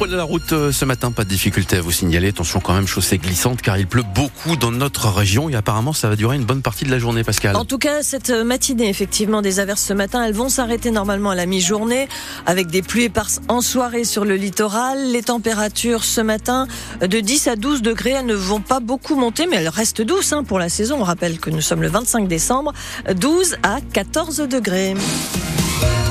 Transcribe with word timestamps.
prenez 0.00 0.16
la 0.16 0.24
route 0.24 0.54
euh, 0.54 0.72
ce 0.72 0.86
matin, 0.86 1.12
pas 1.12 1.24
de 1.24 1.28
difficulté 1.28 1.76
à 1.76 1.82
vous 1.82 1.90
signaler. 1.90 2.28
Attention 2.28 2.60
quand 2.60 2.72
même, 2.72 2.86
chaussée 2.86 3.18
glissante 3.18 3.60
car 3.60 3.76
il 3.76 3.86
pleut 3.86 4.02
beaucoup 4.14 4.56
dans 4.56 4.70
notre 4.70 5.08
région 5.10 5.50
et 5.50 5.54
apparemment 5.54 5.92
ça 5.92 6.08
va 6.08 6.16
durer 6.16 6.36
une 6.36 6.44
bonne 6.44 6.62
partie 6.62 6.86
de 6.86 6.90
la 6.90 6.98
journée, 6.98 7.22
Pascal. 7.22 7.54
En 7.54 7.66
tout 7.66 7.76
cas, 7.76 8.02
cette 8.02 8.30
matinée, 8.30 8.88
effectivement, 8.88 9.42
des 9.42 9.60
averses 9.60 9.82
ce 9.82 9.92
matin, 9.92 10.24
elles 10.24 10.32
vont 10.32 10.48
s'arrêter 10.48 10.90
normalement 10.90 11.28
à 11.28 11.34
la 11.34 11.44
mi-journée 11.44 12.08
avec 12.46 12.68
des 12.68 12.80
pluies 12.80 13.04
éparses 13.04 13.42
en 13.48 13.60
soirée 13.60 14.04
sur 14.04 14.24
le 14.24 14.36
littoral. 14.36 15.12
Les 15.12 15.22
températures 15.22 16.02
ce 16.04 16.22
matin 16.22 16.66
de 17.02 17.20
10 17.20 17.48
à 17.48 17.56
12 17.56 17.82
degrés, 17.82 18.12
elles 18.12 18.24
ne 18.24 18.32
vont 18.32 18.62
pas 18.62 18.80
beaucoup 18.80 19.16
monter, 19.16 19.46
mais 19.46 19.56
elles 19.56 19.68
restent 19.68 20.00
douces 20.00 20.32
hein, 20.32 20.44
pour 20.44 20.58
la 20.58 20.70
saison. 20.70 20.96
On 21.00 21.04
rappelle 21.04 21.38
que 21.38 21.50
nous 21.50 21.60
sommes 21.60 21.82
le 21.82 21.88
25 21.88 22.26
décembre, 22.26 22.72
12 23.14 23.58
à 23.62 23.80
14 23.92 24.48
degrés. 24.48 24.94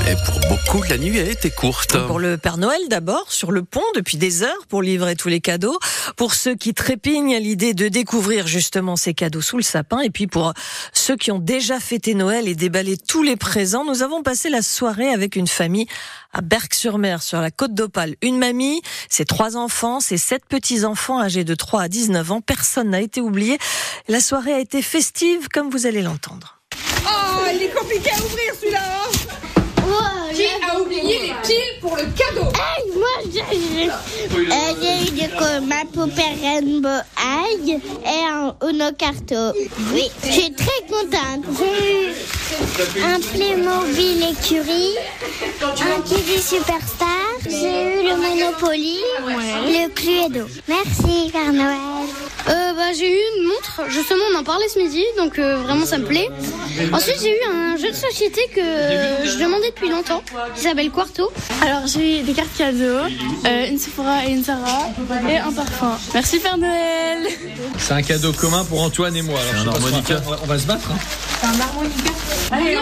Et 0.10 0.16
pour 0.26 0.40
beaucoup, 0.50 0.82
la 0.90 0.98
nuit 0.98 1.20
a 1.20 1.24
été 1.24 1.52
courte. 1.52 1.96
Pour 2.08 2.18
le 2.18 2.40
Père 2.40 2.58
Noël 2.58 2.82
d'abord, 2.90 3.32
sur 3.32 3.52
le 3.52 3.62
pont 3.62 3.84
depuis 3.94 4.18
des 4.18 4.42
heures 4.42 4.66
pour 4.68 4.82
livrer 4.82 5.16
tous 5.16 5.28
les 5.28 5.40
cadeaux. 5.40 5.78
Pour 6.16 6.34
ceux 6.34 6.56
qui 6.56 6.74
trépignent 6.74 7.36
à 7.36 7.40
l'idée 7.40 7.76
de 7.76 7.90
découvrir 7.90 8.48
justement 8.48 8.96
ces 8.96 9.14
cadeaux 9.14 9.42
sous 9.42 9.58
le 9.58 9.62
sapin. 9.62 10.00
Et 10.00 10.10
puis 10.10 10.26
pour 10.26 10.54
ceux 10.94 11.16
qui 11.16 11.30
ont 11.30 11.38
déjà 11.38 11.80
fêté 11.80 12.16
Noël 12.16 12.48
et 12.48 12.56
déballé 12.56 12.98
tous 12.98 13.22
les 13.22 13.36
présents, 13.36 13.86
nous 13.86 14.02
avons 14.02 14.24
passé 14.24 14.50
la 14.50 14.64
soirée 14.64 15.10
avec 15.10 15.36
une 15.36 15.48
famille 15.48 15.86
à 16.34 16.42
Berck-sur-Mer, 16.42 17.22
sur 17.22 17.40
la 17.40 17.52
côte 17.52 17.76
d'Opale. 17.76 18.16
Une 18.24 18.40
mamie, 18.40 18.82
ses 19.10 19.26
trois 19.26 19.58
enfants, 19.58 20.00
ses 20.00 20.18
sept 20.18 20.44
petits-enfants 20.50 21.22
âgés 21.22 21.44
de 21.44 21.54
3 21.54 21.84
à 21.84 21.88
19 21.88 22.32
ans. 22.32 22.42
Personne 22.42 22.90
n'a 22.90 23.02
été 23.02 23.22
oublié. 23.22 23.60
La 24.08 24.22
soirée 24.22 24.54
a 24.54 24.60
été 24.60 24.82
festive, 24.82 25.50
comme 25.54 25.70
vous 25.70 25.86
allez 25.86 26.02
l'entendre. 26.02 26.60
Oh, 27.06 27.46
il 27.54 27.62
est 27.62 27.74
compliqué 27.76 28.10
à 28.10 28.18
ouvrir 28.18 28.54
celui-là 28.60 28.80
hein 28.82 28.99
pour 31.82 31.96
le 31.96 32.04
cadeau 32.04 32.48
Hey, 32.54 32.92
moi, 32.96 33.08
j'ai 33.32 33.42
euh, 33.42 33.86
eu 35.06 35.12
de 35.12 35.66
ma 35.66 35.86
poupée 35.92 36.22
Rainbow 36.42 37.02
High 37.18 37.82
et 38.06 38.26
un 38.30 38.56
Uno 38.68 38.92
Carto. 38.98 39.58
Oui, 39.94 40.10
je 40.24 40.32
suis 40.32 40.54
très 40.54 40.82
contente. 40.90 41.46
J'ai 41.58 43.00
eu 43.00 43.04
un 43.04 43.20
Playmobil 43.20 44.24
écurie, 44.32 44.96
un 45.62 46.02
Kiddy 46.02 46.42
Superstar, 46.42 47.08
j'ai 47.46 48.02
eu 48.02 48.10
le 48.10 48.16
Monopoly, 48.16 49.00
le 49.28 49.90
Cluedo. 49.90 50.48
Merci, 50.68 51.32
Père 51.32 51.54
Noël. 51.54 51.89
Euh, 52.50 52.74
bah, 52.74 52.94
j'ai 52.98 53.12
eu 53.12 53.22
une 53.38 53.48
montre, 53.48 53.82
justement 53.90 54.24
on 54.34 54.40
en 54.40 54.44
parlait 54.44 54.68
ce 54.68 54.80
midi, 54.80 55.04
donc 55.18 55.38
euh, 55.38 55.58
vraiment 55.58 55.86
ça 55.86 55.98
me 55.98 56.06
plaît. 56.06 56.30
Ensuite 56.92 57.18
j'ai 57.22 57.32
eu 57.32 57.44
un 57.50 57.78
jeu 57.78 57.90
de 57.90 57.96
société 57.96 58.42
que 58.56 58.62
je 58.62 59.38
demandais 59.38 59.70
depuis 59.70 59.90
longtemps, 59.90 60.24
qui 60.56 60.62
s'appelle 60.62 60.90
Quarto. 60.90 61.32
Alors 61.62 61.86
j'ai 61.86 62.20
eu 62.20 62.24
des 62.24 62.34
cartes 62.34 62.56
cadeaux, 62.58 63.06
euh, 63.46 63.68
une 63.70 63.78
Sephora 63.78 64.26
et 64.26 64.32
une 64.32 64.44
Sarah, 64.44 64.90
et 65.30 65.38
un 65.38 65.52
parfum. 65.52 65.98
Merci 66.14 66.40
Père 66.40 66.58
Noël 66.58 67.28
C'est 67.78 67.94
un 67.94 68.02
cadeau 68.02 68.34
commun 68.34 68.64
pour 68.66 68.82
Antoine 68.82 69.16
et 69.16 69.22
moi. 69.22 69.40
Alors, 69.62 69.76
je 69.76 69.82
sais 69.82 70.14
pas, 70.16 70.22
on, 70.26 70.30
va, 70.32 70.40
on 70.44 70.48
va 70.48 70.60
se 70.60 70.66
battre. 70.66 70.90
Hein. 70.92 70.98
C'est 71.42 71.48
un 71.48 71.60
harmonica. 71.62 72.12
Allez, 72.52 72.76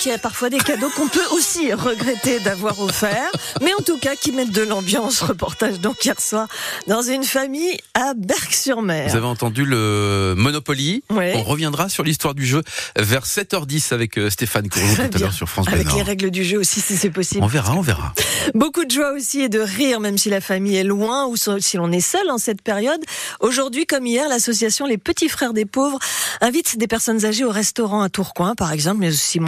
encore. 0.00 0.06
Et 0.06 0.06
donc, 0.06 0.06
il 0.06 0.08
y 0.08 0.12
a 0.12 0.18
parfois 0.18 0.50
des 0.50 0.58
cadeaux 0.58 0.90
qu'on 0.96 1.08
peut 1.08 1.26
aussi 1.32 1.72
regretter 1.72 2.40
d'avoir 2.40 2.80
offert, 2.80 3.30
mais 3.60 3.72
en 3.78 3.82
tout 3.82 3.98
cas 3.98 4.16
qui 4.16 4.32
mettent 4.32 4.52
de 4.52 4.62
l'ambiance. 4.62 5.20
Reportage 5.22 5.80
donc 5.80 6.04
hier 6.04 6.20
soir 6.20 6.48
dans 6.86 7.02
une 7.02 7.24
famille 7.24 7.76
à 7.94 8.14
Berck-sur-Mer. 8.16 9.10
Vous 9.10 9.16
avez 9.16 9.26
entendu 9.26 9.64
le 9.64 10.34
Monopoly. 10.36 11.02
Ouais. 11.10 11.34
On 11.36 11.42
reviendra 11.42 11.88
sur 11.88 12.02
l'histoire 12.02 12.34
du 12.34 12.46
jeu 12.46 12.62
vers 12.96 13.24
7h10 13.24 13.92
avec 13.92 14.18
euh, 14.18 14.30
Stéphane 14.30 14.68
Courreau 14.68 14.86
tout 14.96 15.16
à 15.16 15.18
l'heure 15.18 15.32
sur 15.32 15.48
France 15.48 15.68
Avec 15.68 15.92
les 15.92 16.02
règles 16.02 16.30
du 16.30 16.44
jeu 16.44 16.58
aussi, 16.58 16.80
si 16.80 16.96
c'est 16.96 17.10
possible. 17.10 17.42
On 17.42 17.46
verra, 17.46 17.74
on 17.74 17.80
verra. 17.80 18.12
Beaucoup 18.54 18.84
de 18.84 18.90
joie 18.90 19.12
aussi 19.12 19.40
et 19.40 19.48
de 19.48 19.60
rire, 19.60 20.00
même 20.00 20.18
si 20.18 20.30
la 20.30 20.40
famille 20.40 20.76
est 20.76 20.84
loin 20.84 21.26
ou 21.26 21.36
si 21.36 21.76
l'on 21.76 21.92
est 21.92 22.00
seul 22.00 22.30
en 22.30 22.38
cette 22.38 22.62
période. 22.62 23.00
Aujourd'hui, 23.40 23.86
comme 23.86 24.06
hier, 24.06 24.28
l'association 24.28 24.86
Les 24.86 24.98
Petits 24.98 25.28
Frères 25.28 25.52
des 25.52 25.66
Pauvres 25.66 25.98
invite 26.40 26.78
des 26.78 26.86
personnes 26.86 27.24
âgées 27.24 27.44
au 27.44 27.50
restaurant 27.50 28.02
à 28.02 28.08
Tourcoing, 28.08 28.54
par 28.54 28.72
exemple, 28.72 28.98
mais 29.00 29.08
aussi 29.08 29.40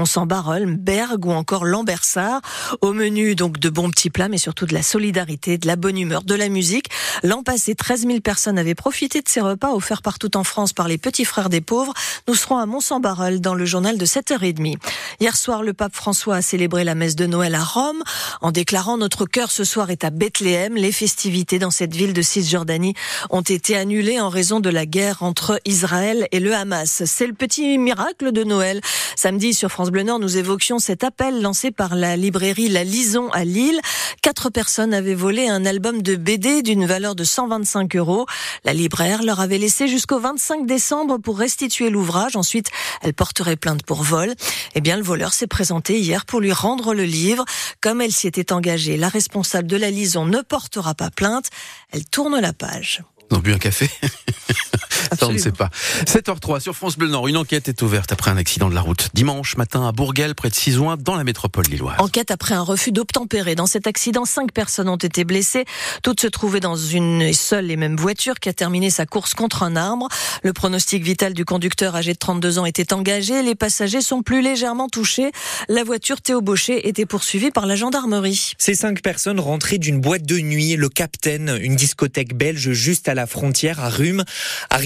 Mont-Saint-Barreul, 0.43 0.77
Bergue 0.77 1.27
ou 1.27 1.31
encore 1.31 1.65
Lambersart. 1.65 2.41
Au 2.81 2.93
menu, 2.93 3.35
donc, 3.35 3.59
de 3.59 3.69
bons 3.69 3.91
petits 3.91 4.11
plats, 4.11 4.29
mais 4.29 4.39
surtout 4.39 4.67
de 4.67 4.75
la 4.75 4.83
solidarité, 4.83 5.59
de 5.59 5.67
la 5.67 5.77
bonne 5.77 5.99
humeur, 5.99 6.23
de 6.23 6.35
la 6.35 6.49
musique. 6.49 6.89
L'an 7.23 7.43
passé, 7.43 7.75
13 7.75 8.07
000 8.07 8.21
personnes 8.21 8.59
avaient 8.59 8.75
profité 8.75 9.21
de 9.21 9.29
ces 9.29 9.41
repas 9.41 9.73
offerts 9.73 10.03
partout 10.03 10.37
en 10.37 10.45
France 10.45 10.73
par 10.73 10.89
les 10.89 10.99
Petits 10.99 11.25
Frères 11.25 11.49
des 11.49 11.61
Pauvres. 11.61 11.95
Nous 12.29 12.35
serons 12.35 12.59
à 12.59 12.67
Mont-Saint-Barreul 12.67 13.41
dans 13.41 13.55
le 13.55 13.65
journal 13.65 13.99
de 13.99 14.07
7h30. 14.07 14.77
Hier 15.21 15.37
soir, 15.37 15.63
le 15.63 15.73
pape 15.73 15.95
François 15.95 16.37
a 16.37 16.43
célébré 16.43 16.85
la 16.85 16.95
messe 16.95 17.17
de 17.17 17.27
Noël 17.27 17.55
à 17.55 17.63
Rome 17.63 18.03
en 18.41 18.51
déclarant 18.51 18.97
notre 18.97 19.27
cœur 19.27 19.51
ce 19.51 19.65
soir 19.65 19.91
est 19.91 20.05
à 20.05 20.11
Bethléem. 20.11 20.75
Les 20.75 20.93
festivités 20.93 21.59
dans 21.59 21.71
cette 21.71 21.95
ville 21.95 22.13
de 22.13 22.23
Cisjordanie 22.23 22.95
ont 23.31 23.43
été 23.43 23.77
annulées 23.77 24.21
en 24.21 24.29
raison 24.29 24.61
de 24.61 24.71
la 24.71 24.87
guerre 24.87 25.23
entre 25.23 25.61
Israël 25.65 26.27
et 26.33 26.41
le 26.41 26.55
Hamas. 26.55 27.05
C'est 27.05 27.27
le 27.27 27.35
petit 27.35 27.79
miracle 27.79 28.33
de 28.33 28.45
Noël. 28.45 28.81
Samedi 29.17 29.55
sur 29.55 29.71
France 29.71 29.91
Bleu 29.91 30.03
Nord, 30.03 30.19
nous 30.19 30.32
évoquions 30.37 30.79
cet 30.79 31.05
appel 31.05 31.43
lancé 31.43 31.71
par 31.71 31.95
la 31.95 32.17
librairie 32.17 32.69
La 32.69 32.85
Lison 32.85 33.31
à 33.31 33.45
Lille. 33.45 33.81
Quatre 34.23 34.51
personnes 34.51 34.95
avaient 34.95 35.15
volé 35.15 35.49
un 35.49 35.65
album 35.65 36.03
de 36.03 36.17
BD 36.17 36.63
d'une 36.63 36.87
valeur 36.87 37.15
de 37.15 37.25
125 37.25 37.97
euros. 37.97 38.27
La 38.65 38.73
libraire 38.73 39.23
leur 39.23 39.41
avait 39.41 39.59
laissé 39.59 39.89
jusqu'au 39.89 40.21
25 40.21 40.67
décembre 40.67 41.19
pour 41.19 41.39
restituer 41.39 41.91
l'ouvrage. 41.91 42.37
Ensuite, 42.37 42.71
elle 43.03 43.15
porterait 43.15 43.57
plainte 43.57 43.83
pour 43.83 44.03
vol. 44.03 44.35
Eh 44.75 44.81
bien, 44.81 44.97
le 44.97 45.03
voleur 45.03 45.33
s'est 45.33 45.47
présenté 45.47 45.99
hier 45.99 46.25
pour 46.25 46.41
lui 46.41 46.53
rendre 46.53 46.95
le 46.95 47.05
livre. 47.05 47.45
Comme 47.81 48.01
elle 48.01 48.13
s'y 48.13 48.27
était 48.27 48.53
engagée, 48.53 48.97
la 48.97 49.09
responsable 49.09 49.69
de 49.69 49.77
la 49.77 49.91
Lison 49.91 50.27
ne 50.27 50.41
portera 50.41 50.95
pas 50.95 51.11
plainte. 51.11 51.51
Elle 51.91 52.05
tourne 52.05 52.39
la 52.39 52.53
page. 52.53 53.03
Ils 53.31 53.37
ont 53.37 53.41
bu 53.41 53.53
un 53.53 53.59
café 53.59 53.89
Ça, 55.19 55.29
on 55.29 55.33
ne 55.33 55.39
sait 55.39 55.53
pas. 55.53 55.71
7h03 56.07 56.61
sur 56.61 56.75
France 56.75 56.97
Bleu 56.97 57.09
Nord. 57.09 57.29
Une 57.29 57.37
enquête 57.37 57.69
est 57.69 57.83
ouverte 57.83 58.13
après 58.13 58.31
un 58.31 58.37
accident 58.37 58.69
de 58.69 58.75
la 58.75 58.81
route. 58.81 59.09
Dimanche 59.15 59.57
matin 59.57 59.87
à 59.87 59.93
Bourguel, 59.93 60.35
près 60.35 60.51
de 60.51 60.55
Cisouin, 60.55 60.97
dans 60.97 61.15
la 61.15 61.25
métropole 61.25 61.65
lilloise. 61.67 61.97
Enquête 61.99 62.31
après 62.31 62.55
un 62.55 62.63
refus 62.63 62.93
d'obtempérer. 62.93 63.55
Dans 63.55 63.67
cet 63.67 63.87
accident, 63.87 64.25
cinq 64.25 64.53
personnes 64.53 64.89
ont 64.89 64.97
été 64.97 65.25
blessées. 65.25 65.65
Toutes 66.03 66.21
se 66.21 66.27
trouvaient 66.27 66.61
dans 66.61 66.77
une 66.77 67.33
seule 67.33 67.71
et 67.71 67.77
même 67.77 67.97
voiture 67.97 68.41
qui 68.41 68.49
a 68.49 68.53
terminé 68.53 68.91
sa 68.91 69.07
course 69.07 69.35
contre 69.35 69.63
un 69.63 69.77
arbre. 69.77 70.09
Le 70.43 70.53
pronostic 70.53 71.03
vital 71.03 71.35
du 71.35 71.45
conducteur 71.45 71.95
âgé 71.95 72.13
de 72.13 72.19
32 72.19 72.59
ans 72.59 72.67
était 72.67 72.93
engagé. 72.93 73.43
Les 73.43 73.55
passagers 73.55 74.03
sont 74.03 74.23
plus 74.23 74.43
légèrement 74.43 74.89
touchés. 74.89 75.31
La 75.69 75.85
voiture 75.85 76.21
Théo 76.21 76.41
Baucher 76.41 76.89
était 76.89 77.07
poursuivie 77.07 77.51
par 77.51 77.67
la 77.67 77.77
gendarmerie. 77.77 78.53
Ces 78.59 78.75
cinq 78.75 79.03
personnes 79.03 79.41
rentraient 79.41 79.79
d'une 79.79 80.01
boîte 80.01 80.25
de 80.25 80.39
nuit, 80.39 80.77
le 80.77 80.89
Captain, 80.89 81.57
une 81.57 81.77
discothèque 81.77 82.35
belge 82.35 82.73
juste 82.73 83.09
à 83.09 83.15
la 83.15 83.27
frontière 83.27 83.81
à 83.81 83.89
Rhume. 83.89 84.25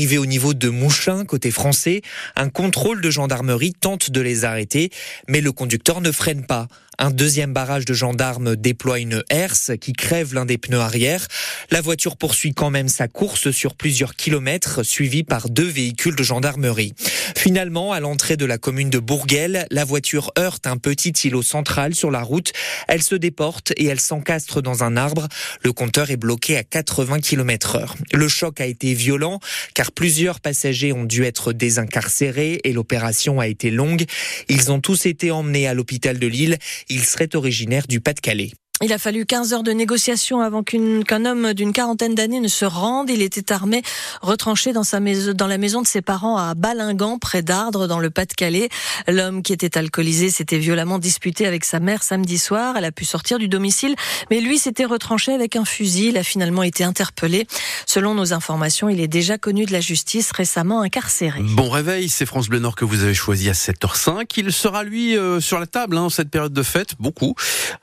Au 0.06 0.24
niveau 0.24 0.54
de 0.54 0.68
Mouchin, 0.68 1.24
côté 1.24 1.50
français, 1.50 2.00
un 2.36 2.48
contrôle 2.48 3.00
de 3.00 3.10
gendarmerie 3.10 3.72
tente 3.72 4.12
de 4.12 4.20
les 4.20 4.44
arrêter, 4.44 4.90
mais 5.26 5.40
le 5.40 5.50
conducteur 5.50 6.00
ne 6.00 6.12
freine 6.12 6.46
pas. 6.46 6.68
Un 6.98 7.10
deuxième 7.10 7.52
barrage 7.52 7.84
de 7.84 7.92
gendarmes 7.92 8.56
déploie 8.56 8.98
une 8.98 9.22
herse 9.28 9.72
qui 9.78 9.92
crève 9.92 10.32
l'un 10.32 10.46
des 10.46 10.56
pneus 10.56 10.80
arrière. 10.80 11.26
La 11.70 11.82
voiture 11.82 12.16
poursuit 12.16 12.54
quand 12.54 12.70
même 12.70 12.88
sa 12.88 13.06
course 13.06 13.50
sur 13.50 13.74
plusieurs 13.74 14.16
kilomètres, 14.16 14.82
suivie 14.82 15.22
par 15.22 15.50
deux 15.50 15.66
véhicules 15.66 16.16
de 16.16 16.22
gendarmerie. 16.22 16.94
Finalement, 17.36 17.92
à 17.92 18.00
l'entrée 18.00 18.38
de 18.38 18.46
la 18.46 18.56
commune 18.56 18.88
de 18.88 18.98
Bourguel, 18.98 19.66
la 19.70 19.84
voiture 19.84 20.32
heurte 20.38 20.66
un 20.66 20.78
petit 20.78 21.10
îlot 21.24 21.42
central 21.42 21.94
sur 21.94 22.10
la 22.10 22.22
route. 22.22 22.52
Elle 22.88 23.02
se 23.02 23.14
déporte 23.14 23.72
et 23.76 23.84
elle 23.84 24.00
s'encastre 24.00 24.62
dans 24.62 24.82
un 24.82 24.96
arbre. 24.96 25.28
Le 25.62 25.74
compteur 25.74 26.10
est 26.10 26.16
bloqué 26.16 26.56
à 26.56 26.64
80 26.64 27.20
km 27.20 27.76
heure. 27.76 27.94
Le 28.14 28.26
choc 28.26 28.58
a 28.62 28.66
été 28.66 28.94
violent 28.94 29.38
car 29.74 29.92
plusieurs 29.96 30.38
passagers 30.38 30.92
ont 30.92 31.04
dû 31.04 31.24
être 31.24 31.52
désincarcérés 31.52 32.60
et 32.62 32.72
l'opération 32.72 33.40
a 33.40 33.48
été 33.48 33.72
longue. 33.72 34.04
Ils 34.48 34.70
ont 34.70 34.80
tous 34.80 35.06
été 35.06 35.32
emmenés 35.32 35.66
à 35.66 35.74
l'hôpital 35.74 36.20
de 36.20 36.26
Lille. 36.28 36.58
Ils 36.88 37.04
seraient 37.04 37.34
originaires 37.34 37.88
du 37.88 38.00
Pas-de-Calais. 38.00 38.52
Il 38.82 38.92
a 38.92 38.98
fallu 38.98 39.24
15 39.24 39.54
heures 39.54 39.62
de 39.62 39.72
négociation 39.72 40.42
avant 40.42 40.62
qu'un 40.62 41.24
homme 41.24 41.54
d'une 41.54 41.72
quarantaine 41.72 42.14
d'années 42.14 42.40
ne 42.40 42.48
se 42.48 42.66
rende. 42.66 43.08
Il 43.08 43.22
était 43.22 43.50
armé, 43.50 43.82
retranché 44.20 44.74
dans, 44.74 44.84
sa 44.84 45.00
maison, 45.00 45.32
dans 45.32 45.46
la 45.46 45.56
maison 45.56 45.80
de 45.80 45.86
ses 45.86 46.02
parents 46.02 46.36
à 46.36 46.54
Balingan, 46.54 47.18
près 47.18 47.40
d'Ardres, 47.40 47.88
dans 47.88 47.98
le 47.98 48.10
Pas-de-Calais. 48.10 48.68
L'homme 49.08 49.42
qui 49.42 49.54
était 49.54 49.78
alcoolisé 49.78 50.28
s'était 50.28 50.58
violemment 50.58 50.98
disputé 50.98 51.46
avec 51.46 51.64
sa 51.64 51.80
mère 51.80 52.02
samedi 52.02 52.36
soir. 52.36 52.74
Elle 52.76 52.84
a 52.84 52.92
pu 52.92 53.06
sortir 53.06 53.38
du 53.38 53.48
domicile, 53.48 53.94
mais 54.30 54.40
lui 54.40 54.58
s'était 54.58 54.84
retranché 54.84 55.32
avec 55.32 55.56
un 55.56 55.64
fusil. 55.64 56.08
Il 56.08 56.18
a 56.18 56.22
finalement 56.22 56.62
été 56.62 56.84
interpellé. 56.84 57.46
Selon 57.86 58.14
nos 58.14 58.34
informations, 58.34 58.90
il 58.90 59.00
est 59.00 59.08
déjà 59.08 59.38
connu 59.38 59.64
de 59.64 59.72
la 59.72 59.80
justice, 59.80 60.32
récemment 60.32 60.82
incarcéré. 60.82 61.40
Bon 61.40 61.70
réveil, 61.70 62.10
c'est 62.10 62.26
France 62.26 62.48
Bleu 62.48 62.60
que 62.76 62.84
vous 62.84 63.04
avez 63.04 63.14
choisi 63.14 63.48
à 63.48 63.52
7h05. 63.52 64.26
Il 64.36 64.52
sera 64.52 64.82
lui 64.82 65.16
euh, 65.16 65.40
sur 65.40 65.58
la 65.58 65.66
table 65.66 65.96
hein, 65.96 66.02
en 66.02 66.10
cette 66.10 66.30
période 66.30 66.52
de 66.52 66.62
fête, 66.62 66.94
beaucoup. 66.98 67.34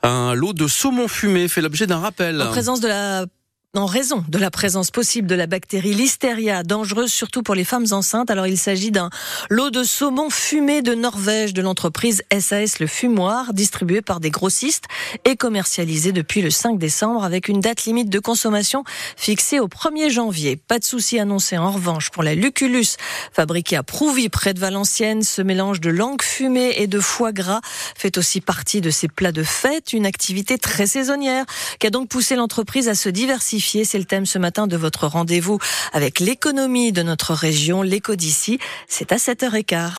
Un 0.02 0.34
lot 0.34 0.52
de 0.52 0.68
saumon 0.84 1.08
fumé 1.08 1.48
fait 1.48 1.62
l'objet 1.62 1.86
d'un 1.86 1.98
rappel. 1.98 2.42
En 2.42 2.50
présence 2.50 2.80
de 2.80 2.88
la 2.88 3.24
en 3.76 3.86
raison 3.86 4.24
de 4.28 4.38
la 4.38 4.50
présence 4.50 4.90
possible 4.92 5.26
de 5.26 5.34
la 5.34 5.46
bactérie 5.46 5.94
Listeria, 5.94 6.62
dangereuse 6.62 7.12
surtout 7.12 7.42
pour 7.42 7.56
les 7.56 7.64
femmes 7.64 7.86
enceintes. 7.90 8.30
Alors 8.30 8.46
il 8.46 8.56
s'agit 8.56 8.92
d'un 8.92 9.10
lot 9.50 9.70
de 9.70 9.82
saumon 9.82 10.30
fumé 10.30 10.80
de 10.80 10.94
Norvège 10.94 11.52
de 11.54 11.62
l'entreprise 11.62 12.22
SAS 12.38 12.78
Le 12.78 12.86
Fumoir, 12.86 13.52
distribué 13.52 14.00
par 14.00 14.20
des 14.20 14.30
grossistes 14.30 14.84
et 15.24 15.36
commercialisé 15.36 16.12
depuis 16.12 16.40
le 16.40 16.50
5 16.50 16.78
décembre 16.78 17.24
avec 17.24 17.48
une 17.48 17.60
date 17.60 17.84
limite 17.84 18.10
de 18.10 18.18
consommation 18.20 18.84
fixée 19.16 19.58
au 19.58 19.66
1er 19.66 20.08
janvier. 20.08 20.56
Pas 20.56 20.78
de 20.78 20.84
souci 20.84 21.18
annoncé 21.18 21.58
en 21.58 21.72
revanche 21.72 22.10
pour 22.10 22.22
la 22.22 22.36
Lucullus, 22.36 22.96
fabriquée 23.32 23.76
à 23.76 23.82
Prouvy 23.82 24.28
près 24.28 24.54
de 24.54 24.60
Valenciennes. 24.60 25.22
Ce 25.22 25.42
mélange 25.42 25.80
de 25.80 25.90
langue 25.90 26.22
fumée 26.22 26.74
et 26.76 26.86
de 26.86 27.00
foie 27.00 27.32
gras 27.32 27.60
fait 27.96 28.18
aussi 28.18 28.40
partie 28.40 28.80
de 28.80 28.90
ses 28.90 29.08
plats 29.08 29.32
de 29.32 29.42
fête, 29.42 29.92
une 29.92 30.06
activité 30.06 30.58
très 30.58 30.86
saisonnière 30.86 31.44
qui 31.80 31.88
a 31.88 31.90
donc 31.90 32.08
poussé 32.08 32.36
l'entreprise 32.36 32.88
à 32.88 32.94
se 32.94 33.08
c'est 33.84 33.98
le 33.98 34.04
thème 34.04 34.26
ce 34.26 34.38
matin 34.38 34.66
de 34.66 34.76
votre 34.76 35.06
rendez-vous 35.06 35.58
avec 35.92 36.20
l'économie 36.20 36.92
de 36.92 37.02
notre 37.02 37.34
région, 37.34 37.82
l'éco 37.82 38.14
d'ici. 38.14 38.58
C'est 38.88 39.12
à 39.12 39.16
7h15. 39.16 39.92